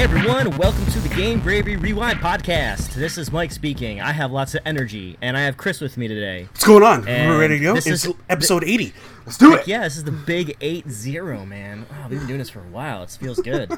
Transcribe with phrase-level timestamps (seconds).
[0.00, 2.94] Hey everyone, welcome to the Game Gravy Rewind podcast.
[2.94, 4.00] This is Mike speaking.
[4.00, 6.44] I have lots of energy, and I have Chris with me today.
[6.44, 7.06] What's going on?
[7.06, 7.74] And We're ready to go.
[7.74, 8.94] this It's is- episode 80.
[9.26, 9.68] Let's do it.
[9.68, 11.84] yeah, this is the big 8-0, man.
[11.90, 13.02] Oh, we've been doing this for a while.
[13.02, 13.70] It feels good.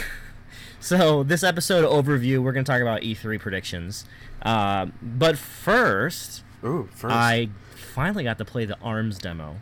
[0.80, 4.06] so, this episode overview, we're going to talk about E3 predictions.
[4.40, 7.14] Uh, but first, Ooh, first.
[7.14, 9.56] I finally got to play the ARMS demo.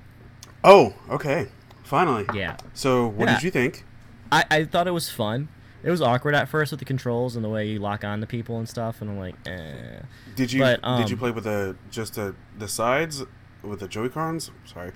[0.63, 1.49] Oh, okay.
[1.83, 2.27] Finally.
[2.33, 2.57] Yeah.
[2.73, 3.35] So, what Yeah.
[3.35, 3.85] did you think?
[4.31, 5.49] I, I thought it was fun.
[5.83, 8.27] It was awkward at first with the controls and the way you lock on to
[8.27, 10.01] people and stuff, and I'm like, eh.
[10.37, 13.25] Did you But, did you um, play with the just the the sides
[13.63, 14.51] with the Joy Cons?
[14.65, 14.93] Sorry,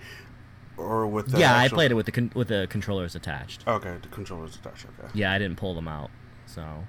[0.76, 3.66] or with the yeah, I played it with the con- with the controllers attached.
[3.66, 4.86] Okay, the controllers attached.
[4.86, 5.08] Okay.
[5.14, 6.10] Yeah, I didn't pull them out.
[6.46, 6.84] So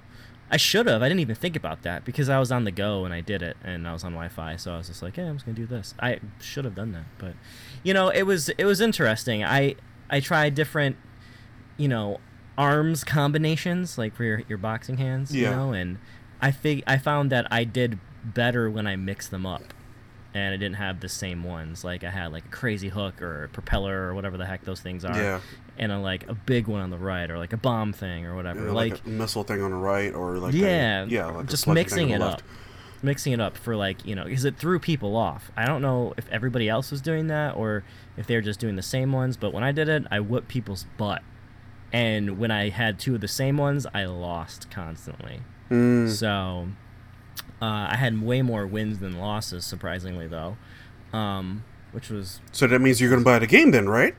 [0.49, 1.02] I should have.
[1.02, 3.41] I didn't even think about that because I was on the go and I did
[3.41, 4.55] it and I was on Wi-Fi.
[4.57, 5.93] So I was just like, yeah, I'm just gonna do this.
[5.99, 7.34] I should have done that, but
[7.84, 9.43] you know, it was it was interesting.
[9.43, 9.76] I
[10.09, 10.95] I tried different,
[11.76, 12.20] you know,
[12.57, 15.34] arms combinations like for your, your boxing hands.
[15.35, 15.98] You know, and
[16.41, 19.73] I think I found that I did better when I mixed them up.
[20.34, 21.84] And I didn't have the same ones.
[21.84, 24.79] Like I had like a crazy hook or a propeller or whatever the heck those
[24.82, 25.40] things are Yeah.
[25.79, 28.35] and a like a big one on the right or like a bomb thing or
[28.35, 28.65] whatever.
[28.65, 31.48] Yeah, like, like, a missile thing on the right, or like yeah, a, yeah, like
[31.48, 32.43] just mixing it up,
[33.01, 35.49] mixing it up for like you know because it threw people off.
[35.57, 37.84] I don't know if everybody else was doing that or
[38.15, 39.37] if they were just doing the same ones.
[39.37, 41.23] But when I did it, I whooped people's butt,
[41.93, 45.40] and when I had two of the same ones, I lost constantly.
[45.70, 46.68] Mm, So
[47.62, 50.57] uh, I had way more wins than losses, surprisingly though,
[51.13, 54.16] um, which was so that means you're gonna buy the game then, right?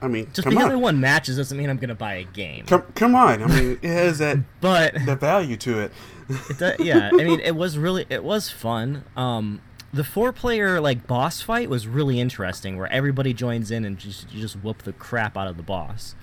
[0.00, 2.66] I mean, just because I on, won matches doesn't mean I'm gonna buy a game.
[2.66, 3.42] come, come on.
[3.42, 5.92] I mean, it has that But that value to it.
[6.28, 9.02] It do- yeah, I mean, it was really it was fun.
[9.16, 9.60] Um,
[9.92, 14.32] the four player like boss fight was really interesting, where everybody joins in and just
[14.32, 16.14] you just whoop the crap out of the boss.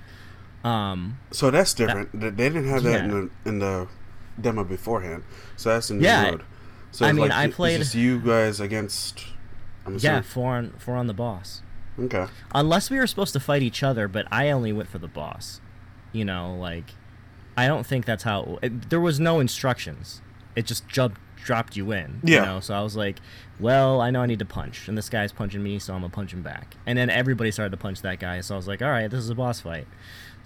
[0.64, 2.18] Um, So that's different.
[2.18, 3.88] They they didn't have that in the in the
[4.40, 5.22] demo beforehand.
[5.56, 6.30] So that's in the Yeah.
[6.30, 6.42] mode.
[6.90, 9.24] So I it's mean, like, I played- just you guys against.
[9.86, 10.22] I'm yeah, assuming.
[10.24, 11.62] four on four on the boss.
[11.98, 12.26] Okay.
[12.54, 15.60] Unless we were supposed to fight each other, but I only went for the boss.
[16.12, 16.90] You know, like
[17.56, 18.58] I don't think that's how.
[18.62, 20.20] It, there was no instructions.
[20.56, 22.20] It just jumped dropped you in.
[22.24, 22.40] Yeah.
[22.40, 23.20] You know, so I was like,
[23.60, 26.10] well, I know I need to punch, and this guy's punching me, so I'm gonna
[26.12, 26.74] punch him back.
[26.86, 29.20] And then everybody started to punch that guy, so I was like, all right, this
[29.20, 29.86] is a boss fight.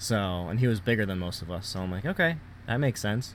[0.01, 3.03] So, and he was bigger than most of us, so I'm like, okay, that makes
[3.03, 3.35] sense.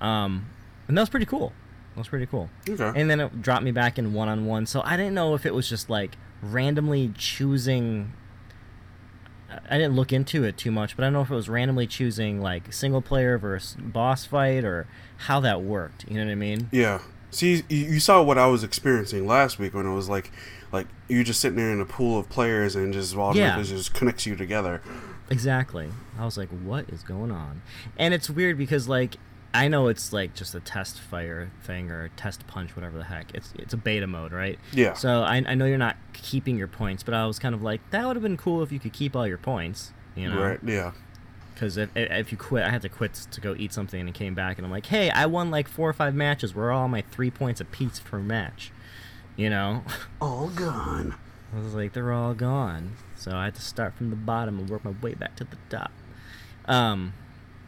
[0.00, 0.50] Um,
[0.88, 1.52] and that was pretty cool.
[1.94, 2.50] That was pretty cool.
[2.68, 2.92] Okay.
[3.00, 4.66] And then it dropped me back in one on one.
[4.66, 8.12] So I didn't know if it was just like randomly choosing.
[9.48, 11.86] I didn't look into it too much, but I don't know if it was randomly
[11.86, 16.08] choosing like single player versus boss fight or how that worked.
[16.08, 16.68] You know what I mean?
[16.72, 17.00] Yeah.
[17.30, 20.32] See, you, saw what I was experiencing last week when it was like,
[20.72, 24.26] like you just sitting there in a pool of players and just automatically just connects
[24.26, 24.82] you together.
[25.30, 25.88] Exactly.
[26.18, 27.62] I was like, what is going on?
[27.96, 29.16] And it's weird because like
[29.52, 33.04] I know it's like just a test fire thing or a test punch, whatever the
[33.04, 33.34] heck.
[33.34, 34.58] It's it's a beta mode, right?
[34.72, 34.94] Yeah.
[34.94, 37.80] So I, I know you're not keeping your points, but I was kind of like
[37.90, 40.40] that would have been cool if you could keep all your points, you know?
[40.40, 40.60] Right.
[40.64, 40.92] Yeah.
[41.54, 44.34] Because if, if you quit, I had to quit to go eat something and came
[44.34, 46.54] back and I'm like, hey, I won like four or five matches.
[46.54, 48.72] Where are all my three points apiece per match?
[49.36, 49.84] You know?
[50.20, 51.16] All gone.
[51.54, 52.92] I was like, they're all gone.
[53.20, 55.56] So I had to start from the bottom and work my way back to the
[55.68, 55.92] top.
[56.66, 57.14] Um,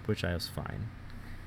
[0.06, 0.88] which I was fine.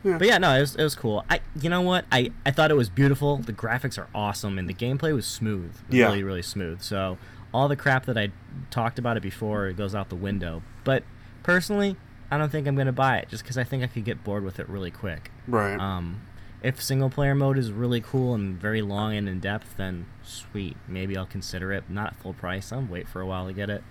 [0.04, 0.18] Yeah.
[0.20, 1.26] But yeah, no, it was, it was cool.
[1.30, 2.06] I, you know what?
[2.12, 3.38] I, I thought it was beautiful.
[3.38, 5.76] The graphics are awesome, and the gameplay was smooth.
[5.90, 6.06] Yeah.
[6.06, 6.82] Really, really smooth.
[6.82, 7.18] So
[7.54, 8.32] all the crap that I
[8.70, 10.62] talked about it before it goes out the window.
[10.84, 11.04] But
[11.42, 11.96] personally,
[12.30, 14.44] I don't think I'm gonna buy it just because I think I could get bored
[14.44, 15.32] with it really quick.
[15.48, 15.80] Right.
[15.80, 16.22] Um,
[16.62, 20.78] if single player mode is really cool and very long and in depth, then sweet.
[20.88, 21.90] Maybe I'll consider it.
[21.90, 22.72] Not full price.
[22.72, 23.84] I'll wait for a while to get it.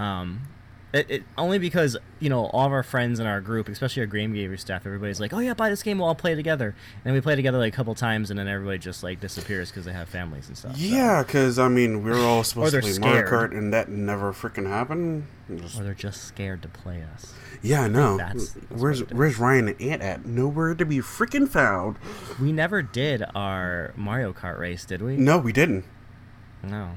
[0.00, 0.42] Um,
[0.92, 4.06] it, it only because you know all of our friends in our group, especially our
[4.06, 5.98] Game Gamer staff, everybody's like, "Oh yeah, buy this game.
[5.98, 6.74] We'll all play together."
[7.04, 9.84] And we play together like a couple times, and then everybody just like disappears because
[9.84, 10.76] they have families and stuff.
[10.76, 13.30] yeah, because I mean, we were all supposed to play Mario.
[13.30, 15.28] Kart, and that never freaking happened.
[15.54, 17.34] Just- Or they're just scared to play us.
[17.62, 18.16] yeah, I know.
[18.16, 19.18] that's- that's where's what it is.
[19.18, 20.26] Where's Ryan and Ant at?
[20.26, 21.98] Nowhere to be freaking found.
[22.40, 25.16] We never did our Mario Kart race, did we?
[25.16, 25.84] No, we didn't.
[26.64, 26.90] No.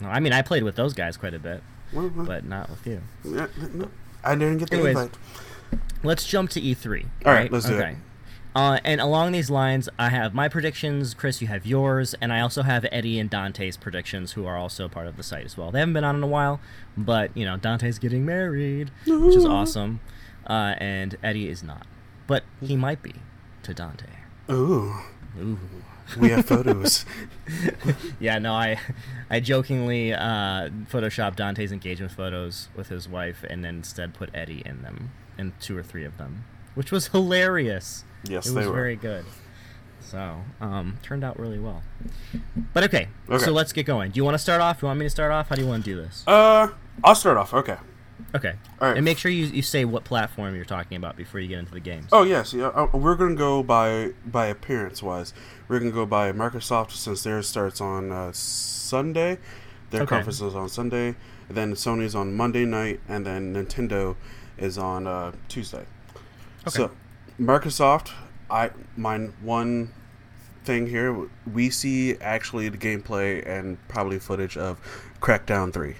[0.00, 0.08] No.
[0.08, 1.62] I mean, I played with those guys quite a bit,
[1.92, 3.02] Well, but not with you.
[4.24, 5.18] I didn't get the Anyways, invite.
[6.02, 7.06] Let's jump to E3.
[7.24, 7.96] All right, let's do it.
[8.54, 11.14] Uh, and along these lines, I have my predictions.
[11.14, 14.88] Chris, you have yours, and I also have Eddie and Dante's predictions, who are also
[14.88, 15.70] part of the site as well.
[15.70, 16.60] They haven't been on in a while,
[16.96, 20.00] but you know Dante's getting married, which is awesome,
[20.46, 21.86] uh, and Eddie is not,
[22.26, 23.14] but he might be
[23.62, 24.06] to Dante.
[24.50, 24.96] Ooh,
[25.38, 25.58] Ooh.
[26.18, 27.04] We have photos.
[28.20, 28.78] Yeah, no, I,
[29.28, 34.62] I jokingly uh, photoshopped Dante's engagement photos with his wife, and then instead put Eddie
[34.64, 36.44] in them, in two or three of them.
[36.74, 38.04] which was hilarious.
[38.24, 38.72] Yes, it was were.
[38.72, 39.24] very good.
[40.00, 41.82] So, um, turned out really well.
[42.72, 43.44] But okay, Okay.
[43.44, 44.12] so let's get going.
[44.12, 44.80] Do you want to start off?
[44.80, 45.48] Do You want me to start off?
[45.48, 46.22] How do you want to do this?
[46.26, 46.68] Uh,
[47.02, 47.52] I'll start off.
[47.54, 47.76] Okay.
[48.34, 48.54] Okay.
[48.80, 48.96] All right.
[48.96, 51.72] And make sure you, you say what platform you're talking about before you get into
[51.72, 52.08] the games.
[52.12, 52.68] Oh yes, yeah.
[52.68, 55.32] uh, We're gonna go by by appearance wise.
[55.68, 59.38] We're gonna go by Microsoft since theirs starts on uh, Sunday.
[59.90, 60.08] Their Okay.
[60.16, 61.14] conference is on Sunday.
[61.50, 64.16] Then Sony's on Monday night, and then Nintendo
[64.56, 65.84] is on uh, Tuesday.
[66.68, 66.90] So
[67.40, 68.12] Microsoft,
[68.50, 69.92] I my one
[70.64, 74.78] thing here, we see actually the gameplay and probably footage of
[75.20, 75.96] Crackdown Three.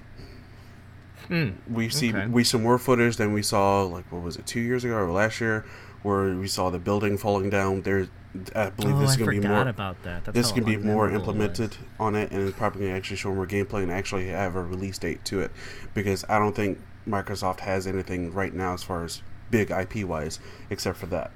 [1.29, 1.51] Hmm.
[1.73, 2.27] We see Okay.
[2.27, 5.11] we some more footage than we saw like what was it two years ago or
[5.11, 5.65] last year,
[6.03, 7.83] where we saw the building falling down.
[7.83, 8.09] There,
[8.57, 9.69] I believe Oh, this is going to be more.
[9.69, 10.25] about that.
[10.25, 13.83] That's This can be more implemented on it, and it's probably actually show more gameplay
[13.83, 15.51] and actually have a release date to it,
[15.95, 20.39] because I don't think Microsoft has anything right now as far as big IP wise,
[20.71, 21.31] except for that.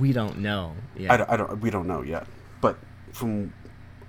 [0.00, 0.74] We don't know.
[0.96, 1.12] Yeah.
[1.12, 1.60] I, don't, I don't.
[1.60, 2.26] We don't know yet,
[2.60, 2.78] but
[3.12, 3.52] from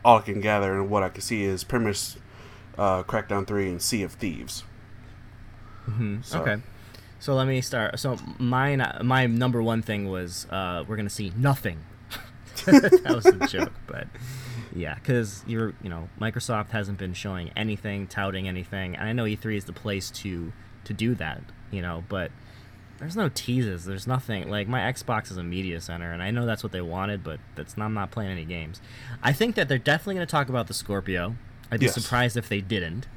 [0.04, 2.16] all I can gather and what I can see is much
[2.78, 4.64] uh, Crackdown Three and Sea of Thieves.
[5.90, 6.24] Mhm.
[6.26, 6.62] So- Okay.
[7.20, 8.00] So let me start.
[8.00, 11.78] So mine, my number one thing was uh, we're gonna see nothing.
[12.66, 14.08] that was a joke, but
[14.76, 19.24] yeah, because you're, you know, Microsoft hasn't been showing anything, touting anything, and I know
[19.26, 20.52] E3 is the place to
[20.84, 21.42] to do that,
[21.72, 22.32] you know, but
[22.98, 23.86] there's no teases.
[23.86, 26.82] There's nothing like my Xbox is a media center, and I know that's what they
[26.82, 28.82] wanted, but that's not, I'm not playing any games.
[29.24, 31.36] I think that they're definitely going to talk about the Scorpio.
[31.72, 31.96] I'd be Yes.
[31.96, 33.08] surprised if they didn't.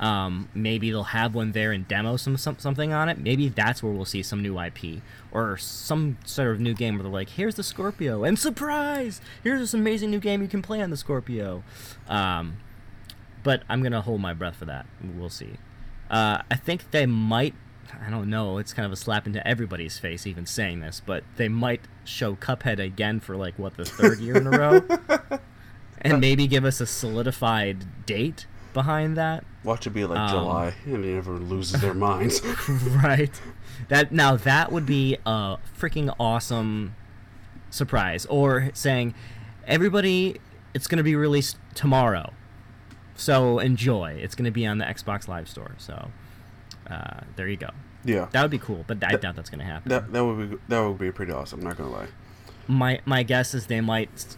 [0.00, 3.18] Um, maybe they'll have one there and demo some, some something on it.
[3.18, 5.02] Maybe that's where we'll see some new IP
[5.32, 9.20] or some sort of new game where they're like, "Here's the Scorpio," and surprise!
[9.42, 11.64] Here's this amazing new game you can play on the Scorpio.
[12.08, 12.58] Um,
[13.42, 14.86] but I'm gonna hold my breath for that.
[15.02, 15.56] We'll see.
[16.10, 17.54] Uh, I think they might.
[18.06, 18.58] I don't know.
[18.58, 22.36] It's kind of a slap into everybody's face, even saying this, but they might show
[22.36, 25.38] Cuphead again for like what the third year in a row,
[26.02, 28.46] and maybe give us a solidified date
[28.78, 29.44] behind that.
[29.64, 32.40] Watch it be like Um, July, and everyone loses their minds.
[33.04, 33.40] right.
[33.88, 36.94] That now that would be a freaking awesome
[37.70, 38.24] surprise.
[38.26, 39.14] Or saying,
[39.66, 40.40] everybody,
[40.74, 42.32] it's going to be released tomorrow,
[43.16, 44.12] so enjoy.
[44.22, 45.72] It's going to be on the Xbox Live Store.
[45.78, 46.08] So
[46.90, 47.70] uh, there you go.
[48.04, 49.88] yeah, That would be cool, but I That- doubt that's going to happen.
[49.90, 51.60] that that would be that would be pretty awesome.
[51.60, 52.08] Not gonna lie.
[52.68, 54.36] my my guess is they might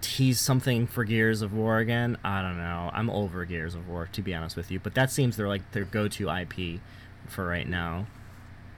[0.00, 2.16] tease something for Gears of War again.
[2.24, 2.90] I don't know.
[2.92, 5.72] I'm over Gears of War to be honest with you, but that seems they're like
[5.72, 6.80] their go-to IP
[7.26, 8.06] for right now.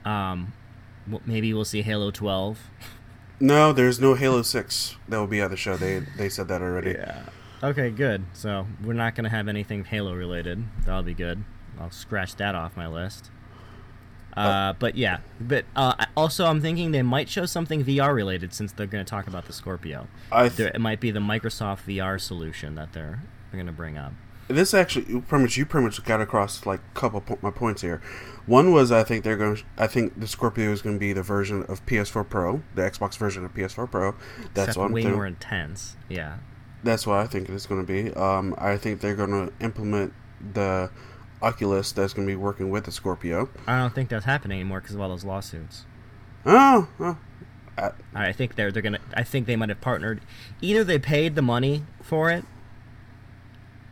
[0.05, 0.53] Um,
[1.25, 2.59] maybe we'll see Halo 12.
[3.39, 5.75] No, there's no Halo Six that will be at the show.
[5.75, 6.91] They they said that already.
[6.91, 7.23] Yeah.
[7.61, 8.23] Okay, good.
[8.33, 10.63] So we're not gonna have anything Halo related.
[10.85, 11.43] That'll be good.
[11.79, 13.31] I'll scratch that off my list.
[14.35, 18.71] Uh, but yeah, but uh, also I'm thinking they might show something VR related since
[18.71, 20.07] they're going to talk about the Scorpio.
[20.31, 23.21] I There, it might be the Microsoft VR solution that they're
[23.51, 24.13] they're going to bring up.
[24.47, 27.51] this actually you pretty much you pretty much got across like a couple po- my
[27.51, 28.01] points here.
[28.45, 29.59] One was I think they're going.
[29.77, 33.17] I think the Scorpio is going to be the version of PS4 Pro, the Xbox
[33.17, 34.15] version of PS4 Pro.
[34.53, 35.15] That's Except what I'm way thinking.
[35.15, 35.95] more intense.
[36.09, 36.37] Yeah.
[36.83, 38.11] That's what I think it's going to be.
[38.13, 40.13] Um, I think they're going to implement
[40.53, 40.89] the
[41.43, 43.49] Oculus that's going to be working with the Scorpio.
[43.67, 45.85] I don't think that's happening anymore because of all those lawsuits.
[46.45, 47.17] Oh, oh,
[48.15, 48.99] I think they're they're gonna.
[49.13, 50.21] I think they might have partnered.
[50.61, 52.45] Either they paid the money for it.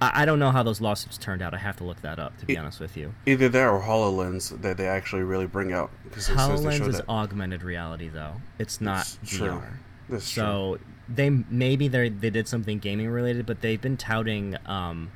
[0.02, 1.54] I, I don't know how those lawsuits turned out.
[1.54, 3.14] I have to look that up to be It- honest with you.
[3.25, 6.88] either that or Hololens that they actually really bring out because it says they Hololens
[6.88, 7.10] is that.
[7.10, 8.36] augmented reality though.
[8.60, 9.48] It's not It's true.
[9.50, 9.78] VR.
[10.10, 10.44] That's true.
[10.44, 15.12] So they maybe they they did something gaming related, but they've been touting um,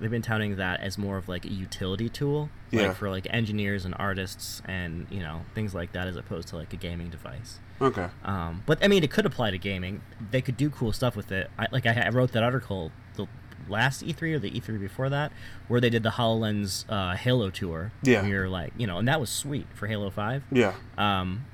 [0.00, 2.88] they've been touting that as more of like a utility tool, Yeah.
[2.88, 6.56] like for like engineers and artists and you know things like that, as opposed to
[6.56, 7.58] like a gaming device.
[7.80, 8.08] Okay.
[8.24, 10.00] Um, but I mean, it could apply to gaming.
[10.30, 11.50] They could do cool stuff with it.
[11.58, 13.26] I, like I, I wrote that article the
[13.68, 15.30] last E3 or the E3 before that,
[15.68, 17.92] where they did the Hololens uh, Halo tour.
[18.02, 18.24] Yeah.
[18.26, 20.42] you're like, you know, and that was sweet for Halo Five.
[20.50, 20.74] Yeah.
[20.96, 21.44] Um,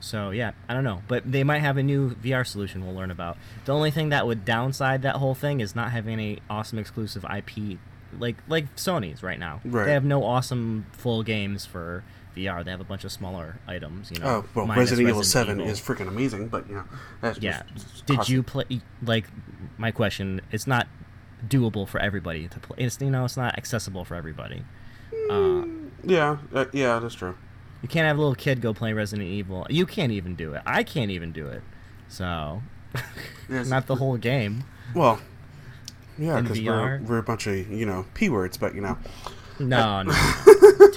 [0.00, 3.10] so yeah, I don't know, but they might have a new VR solution we'll learn
[3.10, 3.36] about.
[3.64, 7.24] The only thing that would downside that whole thing is not having any awesome exclusive
[7.24, 7.78] IP
[8.18, 9.60] like like Sony's right now.
[9.64, 9.86] Right.
[9.86, 12.04] They have no awesome full games for
[12.36, 12.64] VR.
[12.64, 14.10] They have a bunch of smaller items.
[14.10, 14.26] You know.
[14.26, 15.72] Oh well, minus Resident Evil Seven Evil.
[15.72, 16.84] is freaking amazing, but you know
[17.20, 17.62] that's Yeah.
[17.74, 18.64] just- Did you play?
[19.02, 19.26] Like,
[19.78, 20.40] my question.
[20.52, 20.86] It's not
[21.46, 22.76] doable for everybody to play.
[22.84, 24.62] It's you know, it's not accessible for everybody.
[25.30, 25.64] Uh,
[26.04, 27.36] Yeah, uh, yeah, that's true.
[27.82, 29.66] You can't have a little kid go play Resident Evil.
[29.70, 30.62] You can't even do it.
[30.66, 31.62] I can't even do it.
[32.08, 32.62] So,
[33.48, 33.68] Yes.
[33.68, 34.64] not the whole game.
[34.94, 35.20] Well,
[36.18, 38.96] yeah, because we're, we're a bunch of you know p words, but you know,
[39.58, 40.12] No, no.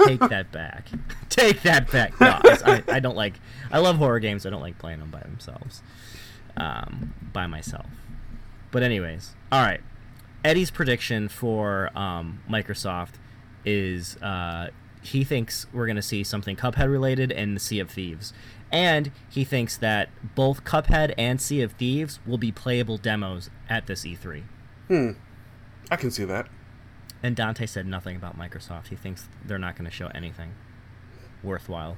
[0.06, 0.88] take that back.
[1.30, 2.20] take that back.
[2.20, 3.34] No, I, I, don't like.
[3.72, 4.46] I love horror games.
[4.46, 5.82] I don't like playing them by themselves.
[6.58, 7.86] Um, by myself.
[8.72, 9.82] But anyways, all right.
[10.44, 13.14] Eddie's prediction for um, Microsoft
[13.66, 14.70] is uh,
[15.02, 18.34] he thinks we're going to see something Cuphead related in the Sea of Thieves.
[18.72, 23.88] And he thinks that both Cuphead and Sea of Thieves will be playable demos at
[23.88, 24.44] this E3.
[24.88, 25.12] Hmm.
[25.90, 26.48] I can see that.
[27.24, 28.88] And Dante said nothing about Microsoft.
[28.88, 30.54] He thinks they're not going to show anything
[31.44, 31.98] worthwhile.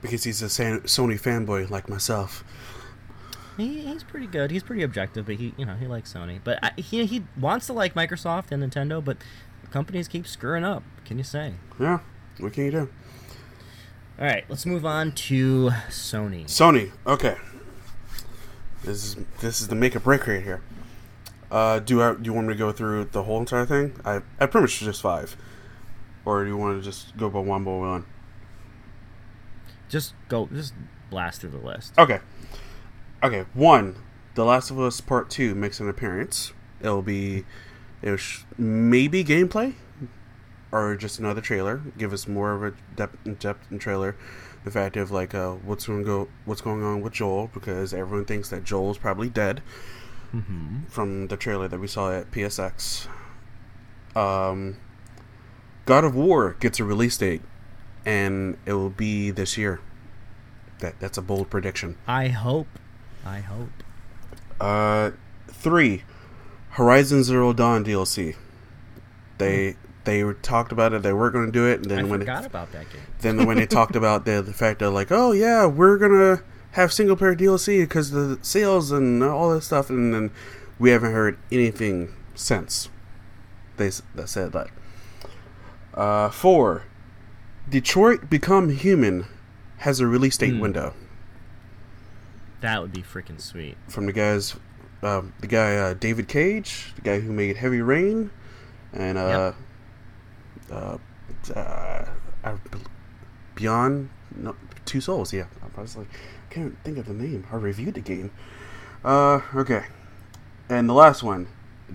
[0.00, 2.44] Because he's a Sony fanboy like myself.
[3.56, 4.52] He, he's pretty good.
[4.52, 6.38] He's pretty objective, but he you know he likes Sony.
[6.42, 9.16] But I, he he wants to like Microsoft and Nintendo, but
[9.70, 10.82] companies keep screwing up.
[11.04, 11.54] Can you say?
[11.78, 12.00] Yeah.
[12.38, 12.88] What can you do?
[14.18, 16.44] All right, let's move on to Sony.
[16.46, 16.92] Sony.
[17.06, 17.36] Okay.
[18.84, 20.60] This is this is the make or break right here.
[21.50, 23.98] Uh, do I do you want me to go through the whole entire thing?
[24.04, 25.36] I I pretty much just five,
[26.24, 28.06] or do you want to just go by one by one?
[29.88, 30.48] Just go.
[30.52, 30.74] Just
[31.10, 31.94] blast through the list.
[31.98, 32.20] Okay.
[33.22, 33.46] Okay.
[33.54, 33.96] One.
[34.34, 36.52] The Last of Us Part Two makes an appearance.
[36.80, 37.44] It'll be,
[38.02, 39.74] it sh- maybe gameplay,
[40.72, 41.82] or just another trailer.
[41.96, 44.16] Give us more of a depth, depth in trailer.
[44.64, 48.24] The fact of like uh, what's going go, what's going on with Joel because everyone
[48.24, 49.62] thinks that Joel's probably dead
[50.34, 50.84] mm-hmm.
[50.88, 53.06] from the trailer that we saw at PSX.
[54.14, 54.76] Um,
[55.86, 57.42] God of War gets a release date,
[58.04, 59.80] and it will be this year.
[60.80, 61.96] That that's a bold prediction.
[62.06, 62.68] I hope.
[63.24, 63.70] I hope.
[64.60, 65.10] Uh,
[65.48, 66.04] three,
[66.78, 68.36] Horizon Zero Dawn DLC.
[69.38, 71.02] They they talked about it.
[71.02, 73.02] They were going to do it, and then I when forgot it, about that game.
[73.18, 76.40] Then when they talked about the the fact that like, oh yeah, we're gonna
[76.72, 80.30] have single player DLC because the sales and all this stuff, and then
[80.78, 82.88] we haven't heard anything since
[83.76, 84.68] they that said that.
[85.94, 86.84] Uh, four,
[87.68, 89.26] Detroit Become Human
[89.78, 90.60] has a release date mm.
[90.60, 90.94] window.
[92.60, 93.76] That would be freaking sweet.
[93.88, 94.54] From the guys,
[95.02, 98.30] um, the guy uh, David Cage, the guy who made Heavy Rain,
[98.92, 99.52] and uh,
[100.70, 101.00] yep.
[101.56, 101.58] uh,
[102.44, 102.56] uh,
[103.54, 105.32] Beyond no, Two Souls.
[105.32, 106.08] Yeah, I was like,
[106.50, 107.46] can't think of the name.
[107.52, 108.30] I reviewed the game.
[109.04, 109.84] Uh, okay.
[110.68, 111.48] And the last one,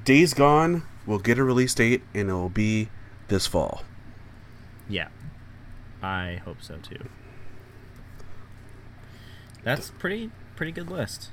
[0.04, 2.90] Days Gone will get a release date, and it will be
[3.28, 3.84] this fall.
[4.90, 5.10] Yeah,
[6.02, 7.10] I hope so too.
[9.64, 11.30] That's pretty pretty good list.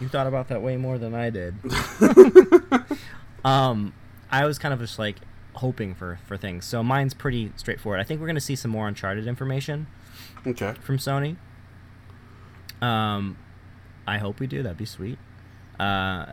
[0.00, 1.54] You thought about that way more than I did.
[3.44, 3.94] um,
[4.30, 5.16] I was kind of just like
[5.54, 6.64] hoping for for things.
[6.64, 8.00] So mine's pretty straightforward.
[8.00, 9.86] I think we're gonna see some more Uncharted information.
[10.46, 10.74] Okay.
[10.80, 11.36] From Sony.
[12.80, 13.38] Um,
[14.06, 14.62] I hope we do.
[14.62, 15.18] That'd be sweet.
[15.80, 16.32] Uh,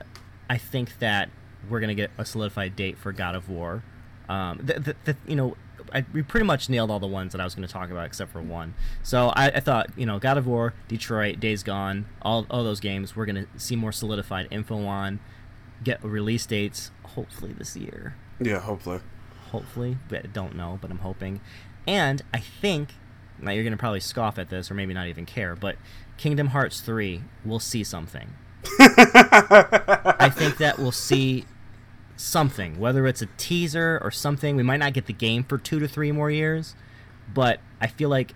[0.50, 1.29] I think that
[1.70, 3.84] we're gonna get a solidified date for God of War.
[4.29, 5.55] Um, the, the, the, you know,
[5.94, 8.06] I, we pretty much nailed all the ones that I was going to talk about
[8.06, 8.74] except for one.
[9.02, 12.80] So I, I, thought, you know, God of War, Detroit, Days Gone, all all those
[12.80, 15.20] games, we're going to see more solidified info on,
[15.84, 18.16] get release dates, hopefully this year.
[18.40, 19.00] Yeah, hopefully.
[19.52, 21.42] Hopefully, but don't know, but I'm hoping.
[21.88, 22.90] And I think
[23.40, 25.75] now you're going to probably scoff at this or maybe not even care, but
[26.18, 28.34] Kingdom Hearts 3, we'll see something.
[28.80, 31.46] I think that we'll see
[32.15, 34.55] something, whether it's a teaser or something.
[34.55, 36.75] We might not get the game for two to three more years,
[37.34, 38.34] but I feel like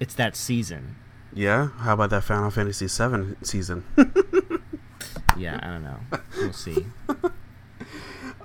[0.00, 0.96] it's that season.
[1.32, 3.84] Yeah, how about that Final Fantasy VII season?
[5.36, 5.98] yeah, I don't know.
[6.36, 6.86] We'll see.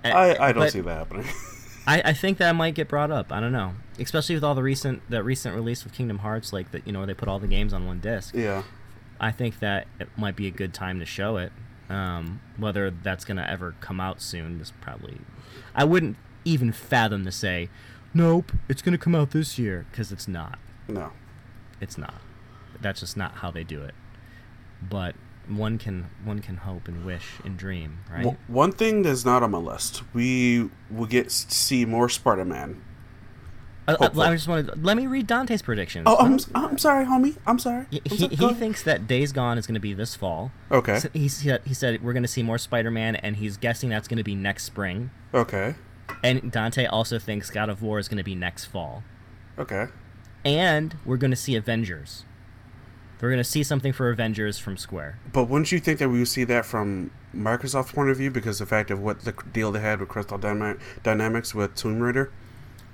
[0.03, 1.27] Eh, I, I don't but see that happening.
[1.87, 3.31] I, I think that might get brought up.
[3.31, 6.71] I don't know, especially with all the recent that recent release of Kingdom Hearts, like
[6.71, 8.33] that you know they put all the games on one disc.
[8.33, 8.63] Yeah.
[9.19, 11.51] I think that it might be a good time to show it.
[11.91, 15.19] Um, whether that's gonna ever come out soon is probably.
[15.75, 17.69] I wouldn't even fathom to say,
[18.13, 20.57] nope, it's gonna come out this year because it's not.
[20.87, 21.11] No.
[21.79, 22.21] It's not.
[22.81, 23.93] That's just not how they do it.
[24.81, 25.15] But
[25.47, 28.25] one can one can hope and wish and dream, right?
[28.25, 32.45] Well, one thing that's not on my list, we will get to see more Spider
[33.87, 33.97] Man.
[33.99, 36.03] Uh, uh I just wanted let me read Dante's predictions.
[36.07, 37.37] Oh, I'm, I'm sorry, homie.
[37.45, 37.85] I'm sorry.
[37.89, 38.35] He, I'm sorry.
[38.35, 40.51] he thinks that Days Gone is going to be this fall.
[40.71, 40.99] Okay.
[40.99, 43.89] So he, said, he said we're going to see more Spider Man, and he's guessing
[43.89, 45.11] that's going to be next spring.
[45.33, 45.75] Okay.
[46.23, 49.03] And Dante also thinks God of War is going to be next fall.
[49.57, 49.87] Okay.
[50.43, 52.25] And we're going to see Avengers.
[53.21, 55.19] We're going to see something for Avengers from Square.
[55.31, 58.57] But wouldn't you think that we would see that from Microsoft's point of view because
[58.57, 62.31] the fact of what the deal they had with Crystal Dynamics with Tomb Raider?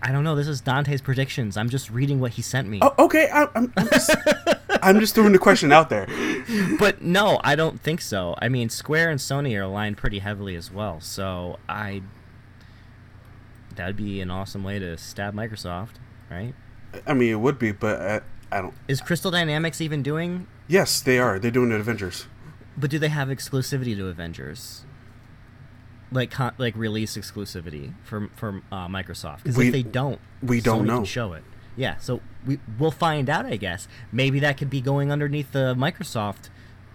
[0.01, 0.35] I don't know.
[0.35, 1.57] This is Dante's predictions.
[1.57, 2.79] I'm just reading what he sent me.
[2.81, 3.29] Oh, okay.
[3.29, 4.15] I, am I'm, just,
[4.81, 6.07] I'm just throwing the question out there.
[6.79, 8.35] But no, I don't think so.
[8.41, 11.01] I mean, Square and Sony are aligned pretty heavily as well.
[11.01, 12.03] So I
[13.77, 15.93] That'd be an awesome way to stab Microsoft,
[16.31, 16.55] right?
[17.05, 18.73] I mean, it would be, but I, I don't.
[18.87, 20.47] Is Crystal Dynamics even doing?
[20.67, 21.37] Yes, they are.
[21.37, 22.25] They're doing Avengers.
[22.75, 24.83] But do they have exclusivity to Avengers?
[26.11, 29.43] Like con- like release exclusivity for for uh, Microsoft?
[29.43, 30.95] Because if they don't, we don't Sony know.
[30.97, 31.43] Can show it.
[31.75, 33.45] Yeah, so we we'll find out.
[33.45, 36.45] I guess maybe that could be going underneath the Microsoft,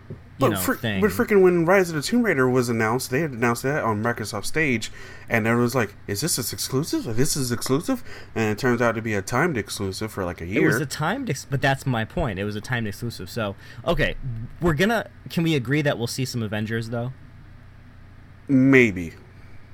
[0.09, 1.01] you But, know, fr- thing.
[1.03, 4.03] but freaking when Rise of the Tomb Raider was announced, they had announced that on
[4.03, 4.91] Microsoft stage,
[5.29, 7.15] and everyone was like, "Is this an exclusive?
[7.17, 8.03] This is exclusive?"
[8.35, 10.65] And it turns out to be a timed exclusive for like a year.
[10.65, 12.39] It was a timed, ex- but that's my point.
[12.39, 13.29] It was a timed exclusive.
[13.31, 13.55] So,
[13.87, 14.17] okay,
[14.61, 15.11] we're gonna.
[15.31, 17.13] Can we agree that we'll see some Avengers though?
[18.53, 19.15] Maybe.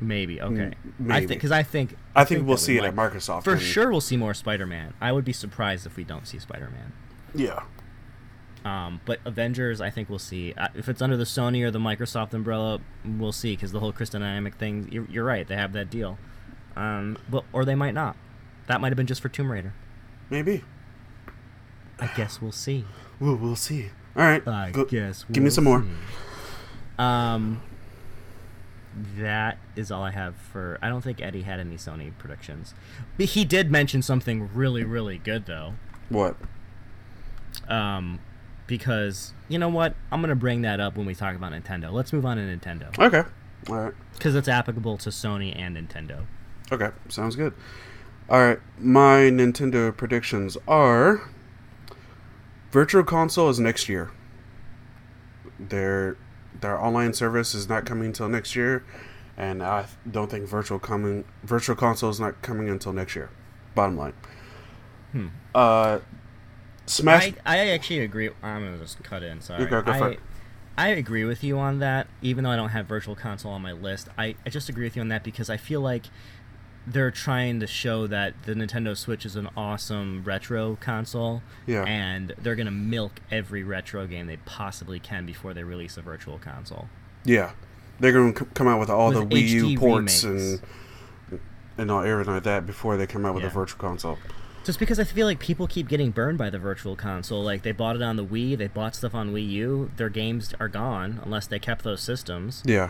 [0.01, 0.41] Maybe.
[0.41, 0.73] Okay.
[1.11, 2.95] I think because I think I think we'll that we see it at.
[2.95, 3.43] Microsoft.
[3.45, 4.95] For sure, we'll see more Spider-Man.
[5.01, 6.93] I would be surprised if we don't see Spider-Man.
[7.35, 7.65] Yeah.
[8.65, 10.53] Um, but Avengers, I think we'll see.
[10.53, 13.93] Uh, If it's under the Sony or the Microsoft umbrella, we'll see because the whole
[13.93, 14.89] Crystal Dynamic thing.
[14.93, 16.19] You're, you're right; they have that deal.
[16.77, 18.17] Um, but or they might not.
[18.69, 19.75] That might have been just for Tomb Raider.
[20.31, 20.63] Maybe.
[21.99, 22.85] I guess we'll see.
[23.19, 23.91] We'll, we'll see.
[24.15, 24.47] All right.
[24.47, 25.25] I go- guess.
[25.25, 25.85] give me we'll some more.
[26.99, 27.63] Um,
[29.19, 30.79] that is all I have for.
[30.83, 32.75] I don't think Eddie had any Sony predictions,
[33.17, 35.75] but he did mention something really, really good though.
[36.09, 36.37] What?
[37.69, 38.21] Um,
[38.67, 41.93] because you know what, I'm gonna bring that up when we talk about Nintendo.
[41.93, 43.23] Let's move on to Nintendo Okay.
[43.69, 43.95] All right.
[44.15, 46.27] because it's applicable to Sony and Nintendo.
[46.71, 46.91] Okay.
[47.09, 47.53] Sounds good.
[48.29, 48.61] All right.
[48.79, 51.23] My Nintendo predictions are
[52.71, 54.11] Virtual Console is next year.
[55.59, 56.17] Their
[56.61, 58.85] their online service is not coming until next year,
[59.37, 63.31] and I don't think virtual coming Virtual Console is not coming until next year.
[63.75, 64.15] Bottom line.
[65.13, 65.29] Hmm.
[65.55, 66.01] Uh,
[66.87, 67.33] Smash.
[67.45, 68.31] I, I actually agree.
[68.43, 69.41] I'm gonna just cut in.
[69.41, 69.67] Sorry.
[69.67, 70.21] go- go for I, it.
[70.79, 73.73] I agree with you on that, even though I don't have Virtual Console on my
[73.73, 74.09] list.
[74.17, 76.05] I, I just agree with you on that because I feel like
[76.91, 81.85] they're trying to show that the Nintendo Switch is an awesome retro console, Yeah.
[81.85, 86.39] and they're gonna milk every retro game they possibly can before they release a Virtual
[86.39, 86.89] Console.
[87.25, 87.51] Yeah,
[88.01, 90.63] they're going to come out with all With the Wii U ports remakes.
[91.31, 91.41] and
[91.77, 93.51] and all everything like that before they come out with Yeah.
[93.51, 94.19] a virtual console.
[94.65, 97.73] Just because I feel like people keep getting burned by the Virtual Console, like they
[97.73, 101.21] bought it on the Wii, they bought stuff on Wii U, their games are gone
[101.25, 102.63] unless they kept those systems.
[102.67, 102.89] Yeah,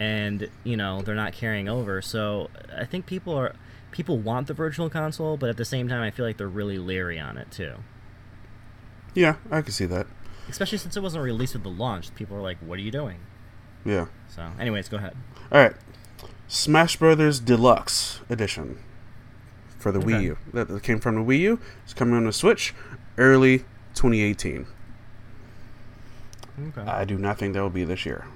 [0.00, 2.02] and you know they're not carrying over.
[2.02, 3.54] So I think people are
[3.90, 6.78] people want the virtual console, but at the same time, I feel like they're really
[6.78, 7.74] leery on it too.
[9.14, 10.06] yeah, I can see that.
[10.48, 13.18] Especially since it wasn't released with the launch, people are like, "What are you doing?"
[13.84, 14.06] Yeah.
[14.28, 15.16] So, anyways, go ahead.
[15.52, 15.74] All right,
[16.48, 18.78] Smash Brothers Deluxe Edition
[19.78, 21.60] for the Wii U that, came from the Wii U.
[21.84, 22.74] It's coming on the Switch
[23.16, 23.58] early
[23.94, 24.66] 2018.
[26.68, 26.80] Okay.
[26.82, 28.26] I do not think that will be this year.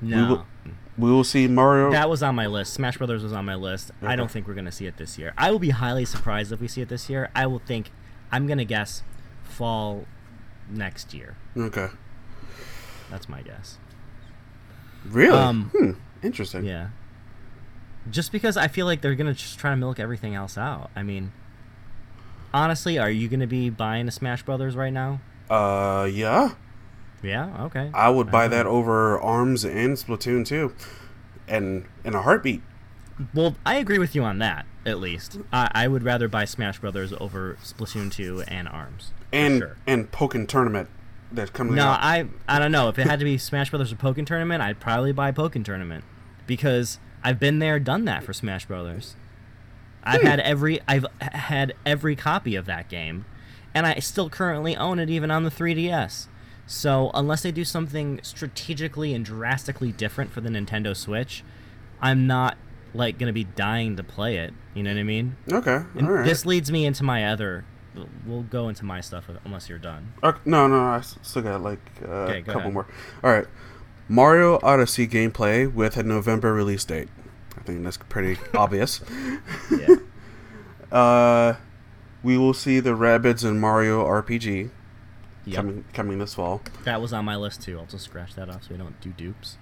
[0.00, 0.74] no, will- mm.
[0.98, 1.90] We will see Mario.
[1.92, 2.74] that was on my list.
[2.74, 3.90] Smash Brothers was on my list.
[4.02, 5.32] I don't think we're gonna see it this year.
[5.38, 7.30] I will be highly surprised if we see it this year.
[7.34, 7.90] I will think.
[8.32, 9.02] I'm gonna guess
[9.42, 10.04] fall
[10.68, 11.36] next year.
[11.56, 11.88] okay.
[13.10, 13.78] That's my guess.
[15.04, 15.36] Really?
[15.36, 15.92] Um, hmm.
[16.22, 16.64] Interesting.
[16.64, 16.90] Yeah.
[18.10, 20.90] Just because I feel like they're gonna just try to milk everything else out.
[20.94, 21.32] I mean,
[22.54, 25.20] honestly, are you gonna be buying a Smash Brothers right now?
[25.48, 26.54] Uh, yeah.
[27.22, 27.64] Yeah.
[27.64, 27.90] Okay.
[27.92, 30.72] I would buy that over Arms and Splatoon 2.
[31.48, 32.62] And in a heartbeat.
[33.34, 34.64] Well, I agree with you on that.
[34.86, 39.12] At least, I, I would rather buy Smash Brothers over Splatoon 2 and Arms.
[39.32, 39.76] And sure.
[39.86, 40.88] and Pokken Tournament
[41.30, 41.76] that's coming out.
[41.76, 41.98] No, out.
[42.00, 42.88] I I don't know.
[42.88, 46.04] If it had to be Smash Brothers or Pokken Tournament, I'd probably buy Pokken Tournament
[46.46, 49.16] because I've been there, done that for Smash Brothers.
[50.02, 50.26] I've Hmm.
[50.28, 53.26] had every I've had every copy of that game,
[53.74, 56.26] and I still currently own it even on the 3DS.
[56.70, 61.42] So unless they do something strategically and drastically different for the Nintendo Switch,
[62.00, 62.56] I'm not
[62.94, 64.54] like gonna be dying to play it.
[64.72, 65.36] You know what I mean?
[65.52, 66.24] Okay, right.
[66.24, 67.64] This leads me into my other.
[68.24, 70.12] We'll go into my stuff unless you're done.
[70.22, 72.72] Okay, no, no, I still got like uh, Okay, a couple ahead.
[72.74, 72.86] more.
[73.24, 73.46] All right,
[74.08, 77.08] Mario Odyssey gameplay with a November release date.
[77.58, 79.00] I think that's pretty obvious.
[79.76, 79.96] Yeah.
[80.92, 81.54] Uh,
[82.24, 84.70] we will see the Rabbids and Mario RPG
[85.50, 85.56] Yep.
[85.56, 87.78] coming coming this fall, That was on my list too.
[87.78, 89.56] I'll just scratch that off so we don't do dupes.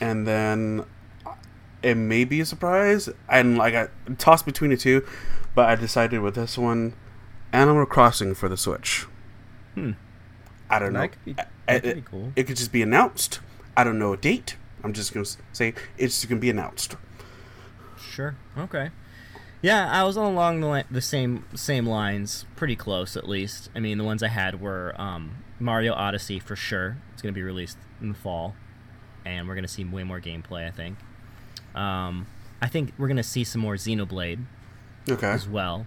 [0.00, 0.84] and then
[1.26, 1.34] uh,
[1.82, 3.08] it may be a surprise.
[3.28, 5.06] And like I tossed between the two,
[5.54, 6.94] but I decided with this one,
[7.52, 9.06] Animal Crossing for the Switch.
[9.74, 9.92] Hmm.
[10.70, 11.00] I don't know.
[11.00, 12.32] That could be, I- that I- could be cool.
[12.36, 13.40] it could just be announced.
[13.76, 14.56] I don't know a date.
[14.84, 16.96] I'm just gonna say it's gonna be announced.
[17.98, 18.34] Sure.
[18.58, 18.90] Okay.
[19.62, 23.70] Yeah, I was along the li- the same same lines, pretty close at least.
[23.76, 26.96] I mean, the ones I had were um, Mario Odyssey for sure.
[27.12, 28.56] It's going to be released in the fall,
[29.24, 30.66] and we're going to see way more gameplay.
[30.66, 30.98] I think.
[31.74, 32.26] Um,
[32.60, 34.44] I think we're gonna see some more Xenoblade
[35.08, 35.26] Okay.
[35.26, 35.86] as well.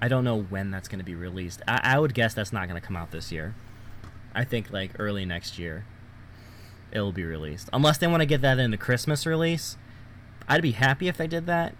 [0.00, 1.60] I don't know when that's gonna be released.
[1.66, 3.54] I, I would guess that's not gonna come out this year.
[4.34, 5.84] I think like early next year.
[6.92, 9.76] It'll be released, unless they want to get that into Christmas release.
[10.48, 11.74] I'd be happy if they did that,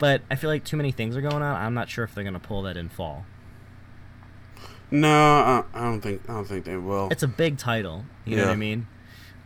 [0.00, 1.54] but I feel like too many things are going on.
[1.54, 3.24] I'm not sure if they're gonna pull that in fall.
[4.90, 7.08] No, I, I don't think I don't think they will.
[7.10, 8.06] It's a big title.
[8.24, 8.88] You know what I mean?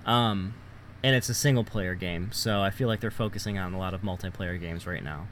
[0.07, 0.55] Um,
[1.03, 3.93] and it's a single player game, so I feel like they're focusing on a lot
[3.93, 5.27] of multiplayer games right now.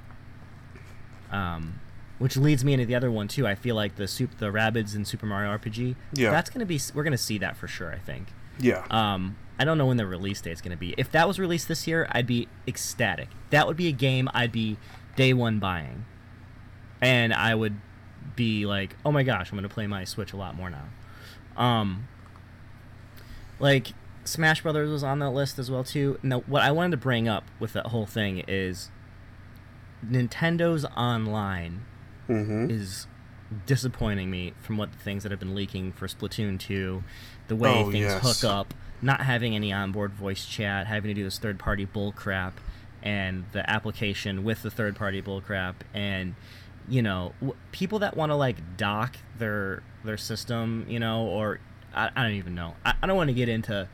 [1.30, 1.80] Um,
[2.18, 3.46] which leads me into the other one too.
[3.46, 5.96] I feel like the soup, the Rabbids in Super Mario RPG.
[6.12, 6.30] Yeah.
[6.30, 6.78] That's gonna be.
[6.94, 7.90] We're gonna see that for sure.
[7.92, 8.28] I think.
[8.58, 8.84] yeah.
[8.90, 10.94] Um, I don't know when the release date's gonna be.
[10.98, 13.28] If that was released this year, I'd be ecstatic.
[13.50, 14.76] That would be a game I'd be
[15.16, 16.04] day one buying,
[17.00, 17.76] and I would
[18.36, 20.84] be like, "Oh my gosh, I'm gonna play my Switch a lot more now."
[21.56, 22.08] Um,
[23.58, 23.92] like
[24.24, 26.18] Smash Brothers was on that list as well too.
[26.22, 28.90] Now, what I wanted to bring up with that whole thing is
[30.06, 31.84] Nintendo's online
[32.28, 32.70] mm-hmm.
[32.70, 33.06] is
[33.66, 37.02] disappointing me from what the things that have been leaking for Splatoon 2,
[37.48, 38.22] the way Oh, things yes.
[38.22, 42.12] hook up, not having any onboard voice chat, having to do this third party bull
[42.12, 42.58] crap,
[43.02, 46.34] and the application with the third party bullcrap and
[46.88, 51.60] you know, w- people that want to like dock their their system, you know, or
[51.94, 52.74] I, I don't even know.
[52.84, 53.88] I, I don't want to get into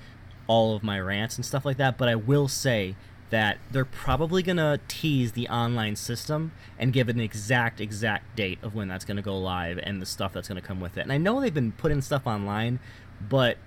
[0.46, 2.96] all of my rants and stuff like that, but I will say
[3.30, 8.74] that they're probably gonna tease the online system and give an exact exact date of
[8.74, 11.02] when that's gonna go live and the stuff that's gonna come with it.
[11.02, 12.80] And I know they've been putting stuff online,
[13.20, 13.58] but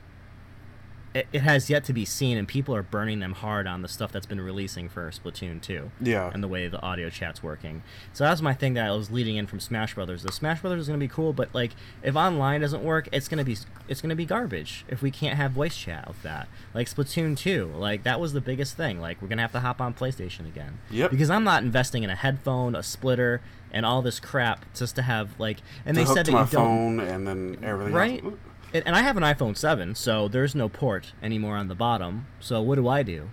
[1.14, 3.88] it, it has yet to be seen, and people are burning them hard on the
[3.88, 6.32] stuff that's been releasing for Splatoon 2 Yeah.
[6.34, 7.84] and the way the audio chat's working.
[8.14, 10.24] So that's my thing that I was leading in from Smash Brothers.
[10.24, 11.72] The Smash Brothers is gonna be cool, but like
[12.02, 15.52] if online doesn't work, it's gonna be it's gonna be garbage if we can't have
[15.52, 16.48] voice chat with that.
[16.74, 19.02] Like Splatoon 2, like that was the biggest thing.
[19.02, 20.80] Like we're gonna have to hop on PlayStation again.
[20.90, 21.12] Yep.
[21.12, 23.42] Because I'm not investing in a headphone, a splitter,
[23.74, 25.58] and all this crap just to have like.
[25.86, 27.94] And to they hook said that my you don't phone and then everything.
[27.94, 28.24] right?
[28.24, 28.34] Else.
[28.74, 32.28] And, and I have an iPhone 7, so there's no port anymore on the bottom.
[32.40, 33.30] So what do I do?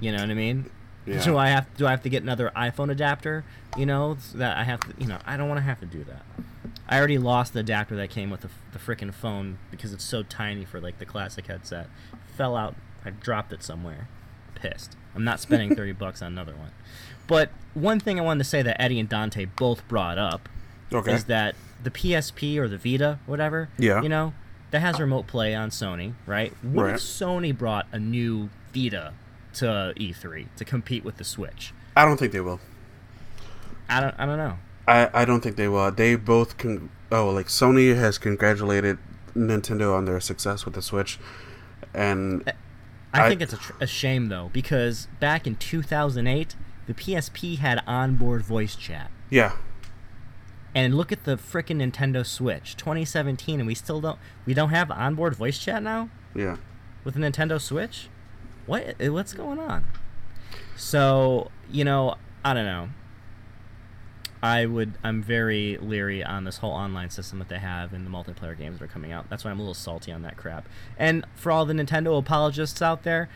[0.00, 0.70] You know what I mean?
[1.06, 1.24] Yeah.
[1.24, 3.42] Do I have do I have to get another iPhone adapter?
[3.78, 4.92] You know so that I have to.
[4.98, 6.22] You know I don't want to have to do that.
[6.86, 10.22] I already lost the adapter that came with the, the freaking phone because it's so
[10.22, 11.88] tiny for like the classic headset.
[12.36, 12.74] Fell out.
[13.06, 14.06] I dropped it somewhere.
[14.54, 14.98] Pissed.
[15.14, 16.72] I'm not spending 30 bucks on another one.
[17.26, 20.48] But one thing I wanted to say that Eddie and Dante both brought up
[20.92, 21.12] Okay.
[21.14, 24.02] is that the PSP or the Vita, whatever, Yeah.
[24.02, 24.32] you know,
[24.70, 26.52] that has remote play on Sony, right?
[26.62, 26.94] What Right.
[26.94, 29.12] if Sony brought a new Vita
[29.54, 31.72] to E3 to compete with the Switch?
[31.96, 32.60] I don't think they will.
[33.88, 34.58] I don't, I don't know.
[34.86, 35.90] I, I don't think they will.
[35.90, 36.90] They both can.
[37.10, 38.98] Oh, like Sony has congratulated
[39.34, 41.18] Nintendo on their success with the Switch,
[41.94, 42.52] and
[43.14, 46.54] I, I- think it's a, tr- a shame though because back in 2008,
[46.86, 49.10] the PSP had onboard voice chat.
[49.30, 49.52] yeah,
[50.78, 54.92] And look at the frickin' Nintendo Switch, 2017, and we still don't we don't have
[54.92, 56.56] onboard voice chat now yeah,
[57.02, 58.08] with the Nintendo Switch.
[58.64, 59.84] What what's going on?
[60.76, 62.14] So you know,
[62.44, 62.90] I don't know.
[64.40, 68.10] I would I'm very leery on this whole online system that they have in the
[68.10, 69.28] multiplayer games that are coming out.
[69.28, 70.68] That's why I'm a little salty on that crap.
[70.96, 73.28] And for all the Nintendo apologists out there,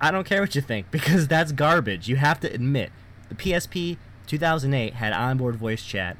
[0.00, 2.08] I don't care what you think because that's garbage.
[2.08, 2.90] You have to admit
[3.28, 6.16] the PSP 2008 had onboard voice chat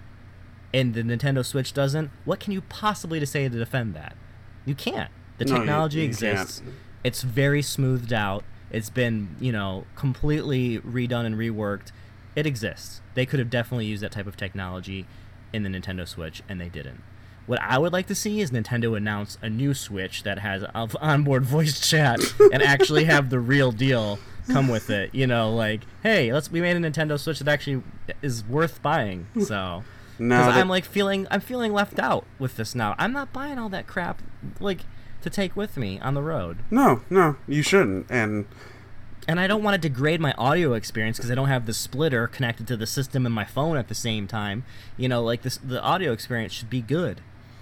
[0.74, 2.10] and the Nintendo Switch doesn't.
[2.24, 4.16] What can you possibly to say to defend that?
[4.66, 5.10] You can't.
[5.38, 6.60] The No, you- technology you exists.
[6.60, 6.74] can't.
[7.04, 8.44] It's very smoothed out.
[8.70, 11.92] It's been, you know, completely redone and reworked.
[12.36, 13.00] It exists.
[13.14, 15.06] They could have definitely used that type of technology
[15.52, 17.02] in the Nintendo Switch, and they didn't.
[17.48, 20.62] What I would like to see is Nintendo announce a new Switch that has
[21.00, 22.20] onboard voice chat
[22.52, 24.18] and actually have the real deal
[24.52, 25.14] come with it.
[25.14, 27.82] You know, like, hey, let's we made a Nintendo Switch that actually
[28.22, 29.26] is worth buying.
[29.40, 29.82] So,
[30.18, 32.94] Now that- I'm like feeling I'm feeling left out with this now.
[32.98, 34.20] I'm not buying all that crap
[34.60, 34.82] like
[35.22, 36.58] to take with me on the road.
[36.70, 38.06] no, no, you shouldn't.
[38.10, 38.44] And
[39.26, 42.26] And I don't want to degrade my audio experience because I don't have the splitter
[42.26, 44.64] connected to the system and my phone at the same time.
[44.98, 47.20] You know, like this, the audio experience should be good.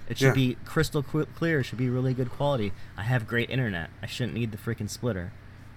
[0.08, 0.32] It should Yeah.
[0.34, 1.60] be crystal clear.
[1.60, 2.72] It should be really good quality.
[2.96, 3.90] I have great internet.
[4.02, 5.32] I shouldn't need the freaking splitter.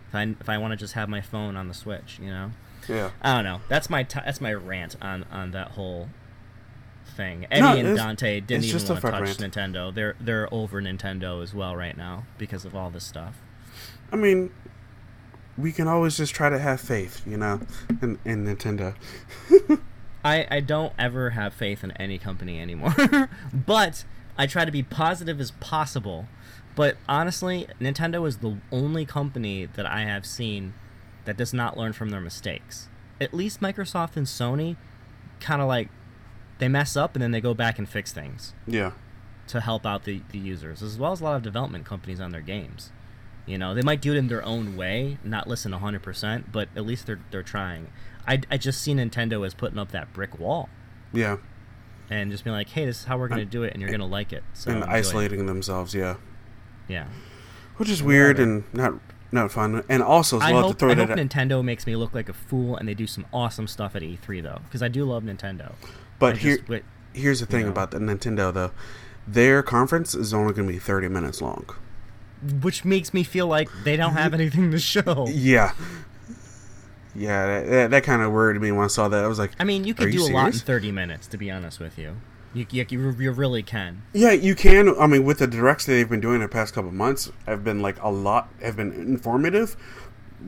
[0.10, 2.52] If I if I want to just have my phone on the Switch, you know.
[2.88, 3.62] yeah, I don't know.
[3.68, 6.10] That's my t- that's my rant on on that whole
[7.06, 7.46] thing.
[7.52, 9.54] Eddie No, and Dante didn't even want to touch rant.
[9.54, 9.94] Nintendo.
[9.94, 13.36] They're they're over Nintendo as well right now because of all this stuff.
[14.12, 14.52] I mean,
[15.58, 17.62] we can always just try to have faith, you know,
[18.02, 18.96] in, in Nintendo.
[20.24, 23.30] I, I don't ever have faith in any company anymore.
[23.54, 24.04] but
[24.40, 26.28] I try to be positive as possible.
[26.76, 30.74] But honestly, Nintendo is the only company that I have seen
[31.26, 32.88] that does not learn from their mistakes.
[33.22, 34.78] At least Microsoft and Sony
[35.42, 35.90] kind of like
[36.60, 38.92] they mess up and then they go back and fix things Yeah.
[39.48, 42.32] to help out the, the users, as well as a lot of development companies on
[42.32, 42.92] their games.
[43.46, 46.86] You know, they might do it in their own way, not listen 100%, but at
[46.86, 47.88] least they're, they're trying.
[48.28, 50.70] I, I just see Nintendo as putting up that brick wall
[51.12, 51.38] Yeah.
[52.10, 53.90] And just being like, hey, this is how we're going to do it, and you're
[53.90, 54.44] going to like it.
[54.54, 54.98] So and enjoy it.
[54.98, 56.16] isolating themselves, yeah.
[56.88, 57.08] Yeah.
[57.78, 58.94] Which is weird and not
[59.32, 59.84] not fun.
[59.88, 62.76] And also, I hope, to throw I hope Nintendo makes me look like a fool
[62.76, 65.74] and they do some awesome stuff at E3, though, because I do love Nintendo.
[66.18, 67.72] But I here, just- but- here's the thing know.
[67.72, 68.72] about the Nintendo though.
[69.28, 71.66] Their conference is only going to be 30 minutes long.
[72.62, 75.28] which makes me feel like they don't have anything to show.
[75.30, 75.74] Yeah.
[77.16, 79.24] Yeah, that, that, that kind of worried me when I saw that.
[79.24, 81.50] I was like, I mean, you you do a lot in 30 minutes, to be
[81.50, 82.18] honest with you.
[82.54, 84.02] You, you, you, you really can.
[84.14, 84.90] yeah, you can.
[85.00, 87.80] I mean, with the directs that they've been doing the past couple months, have been
[87.82, 89.76] like a lot, have been informative,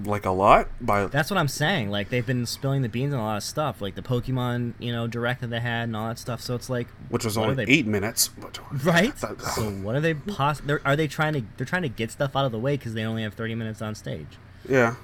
[0.05, 0.67] like a lot.
[0.79, 1.91] By That's what I'm saying.
[1.91, 4.91] Like, they've been spilling the beans on a lot of stuff, like the Pokemon, you
[4.91, 6.41] know, direct that they had and all that stuff.
[6.41, 8.29] So it's like, which was only they- eight minutes.
[8.83, 9.13] Right?
[9.19, 11.43] So what are they poss- Are they trying to?
[11.57, 13.81] They're trying to get stuff out of the way because they only have 30 minutes
[13.81, 14.39] on stage.
[14.67, 14.95] Yeah.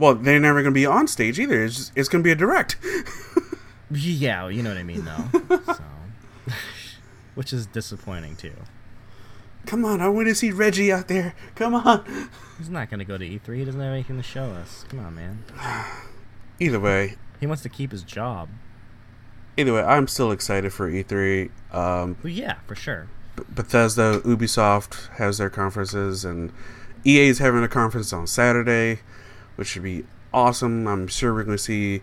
[0.00, 1.62] Well, they're never going to be on stage either.
[1.62, 2.76] It's just, it's going to be a direct.
[3.92, 5.58] Yeah, you know what I mean, though.
[5.74, 5.82] so,
[7.34, 8.54] which is disappointing too.
[9.66, 11.34] Come on, I want to see Reggie out there.
[11.54, 12.04] Come on.
[12.56, 13.58] He's not gonna go to E3.
[13.58, 14.84] He doesn't have anything to show us.
[14.88, 15.44] Come on, man.
[16.60, 18.48] Either way, He wants to keep his job.
[19.56, 21.50] either way, I'm still excited for E3.
[21.72, 23.08] Um, Well, yeah, for sure.
[23.48, 26.52] Bethesda, Ubisoft has their conferences, and
[27.04, 29.00] EA is having a conference on Saturday,
[29.56, 30.86] which should be awesome.
[30.86, 32.02] I'm sure we're going to see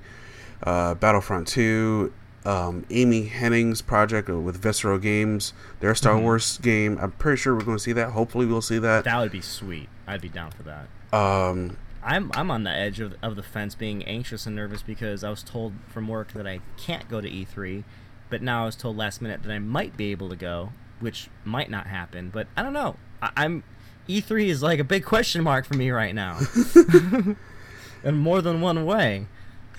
[0.63, 2.11] uh, Battlefront 2,
[2.45, 6.21] um, Amy Hennig's project with Visceral Games, their Star Mhm.
[6.23, 6.97] Wars game.
[7.01, 8.11] I'm pretty sure we're going to see that.
[8.11, 9.03] Hopefully, we'll see that.
[9.03, 9.89] That would be sweet.
[10.07, 10.87] I'd be down for that.
[11.17, 15.23] Um, I'm I'm on the edge of, of the fence, being anxious and nervous because
[15.23, 17.83] I was told from work that I can't go to E3,
[18.29, 21.29] but now I was told last minute that I might be able to go, which
[21.43, 22.29] might not happen.
[22.29, 22.95] But I don't know.
[23.21, 23.63] I, I'm
[24.07, 26.39] E3 is like a big question mark for me right now,
[28.03, 29.27] in more than one way.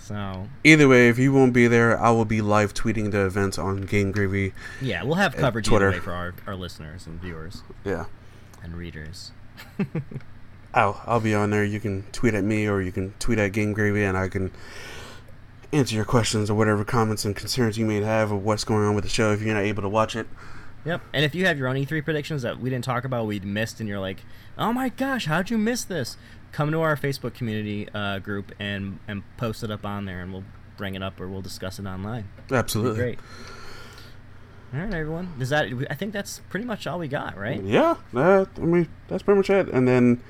[0.00, 3.58] So either way, if you won't be there, I will be live tweeting the events
[3.58, 4.52] on Game Gravy.
[4.80, 5.92] yeah, we'll have coverage Twitter.
[6.00, 8.06] for our, our listeners and viewers Yeah.
[8.62, 9.32] and readers.
[10.74, 11.64] I'll I'll be on there.
[11.64, 14.50] You can tweet at me or you can tweet at Game Gravy, and I can
[15.72, 18.94] answer your questions or whatever comments and concerns you may have of what's going on
[18.94, 20.26] with the show if you're not able to watch it.
[20.84, 21.02] Yep.
[21.12, 23.80] And if you have your own E3 predictions that we didn't talk about, we'd missed,
[23.80, 24.24] and you're like,
[24.56, 26.16] "Oh my gosh, how'd you miss this?"
[26.52, 30.32] Come to our Facebook community uh, group and and post it up on there, and
[30.32, 30.44] we'll
[30.76, 32.28] bring it up or we'll discuss it online.
[32.50, 32.96] Absolutely.
[32.98, 33.18] great.
[34.72, 35.32] All right, everyone.
[35.38, 35.68] Does that?
[35.90, 37.62] I think that's pretty much all we got, right?
[37.62, 39.68] Yeah, that, I mean that's pretty much it.
[39.68, 40.22] And then,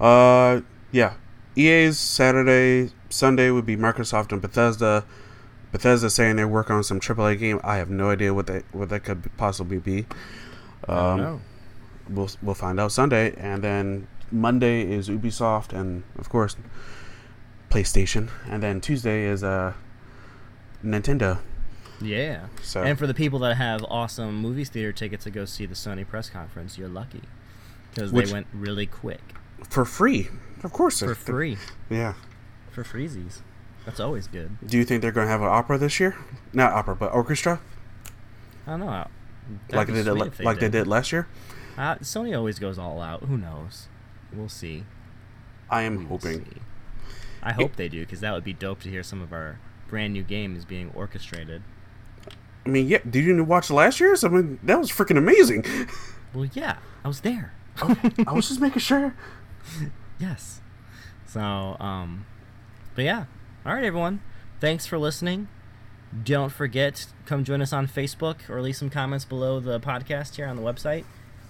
[0.00, 0.60] uh,
[0.92, 1.14] yeah,
[1.56, 5.04] EA's Saturday, Sunday would be Microsoft and Bethesda.
[5.72, 7.60] Bethesda saying they're working on some AAA game.
[7.64, 10.06] I have no idea what that what that could possibly be.
[10.88, 11.40] I Um, know.
[12.08, 16.56] we'll we'll find out Sunday, and then Monday is Ubisoft, and of course
[17.70, 19.72] PlayStation, and then Tuesday is uh
[20.84, 21.38] Nintendo.
[22.00, 22.46] Yeah.
[22.62, 25.74] So And for the people that have awesome movies theater tickets to go see the
[25.74, 27.22] Sony press conference, you're lucky
[27.94, 29.20] because they went really quick
[29.70, 30.28] for free,
[30.64, 31.56] of course, for free
[31.88, 32.14] Yeah.
[32.70, 33.40] for freezies.
[33.84, 34.56] That's always good.
[34.64, 36.16] Do you think they're going to have an opera this year?
[36.52, 37.60] Not opera, but orchestra,
[38.66, 39.06] I don't know.
[39.68, 41.26] That'd like they did, if like they did last year.
[41.76, 43.24] Uh, Sony always goes all out.
[43.24, 43.88] Who knows?
[44.32, 44.84] We'll see.
[45.68, 46.44] I am will hoping.
[46.44, 46.60] see.
[47.42, 50.12] I hope they do because that would be dope to hear some of our brand
[50.12, 51.62] new games being orchestrated.
[52.64, 52.98] I mean, yeah.
[53.08, 54.22] Did you watch last year's?
[54.22, 55.64] I mean, that was freaking amazing.
[56.34, 57.52] Well, yeah, I was there.
[57.76, 59.14] I was just making sure.
[60.18, 60.62] Yes.
[61.26, 61.40] So,
[61.78, 62.24] um,
[62.94, 63.24] but yeah.
[63.64, 64.20] All right, everyone.
[64.60, 65.46] Thanks for listening.
[66.24, 70.46] Don't forget, come join us on Facebook or leave some comments below the podcast here
[70.46, 71.04] on the website.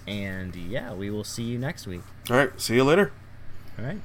[0.07, 2.01] And yeah, we will see you next week.
[2.29, 2.61] All right.
[2.61, 3.11] See you later.
[3.79, 3.99] All right.